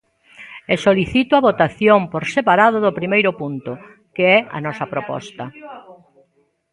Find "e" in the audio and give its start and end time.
0.73-0.75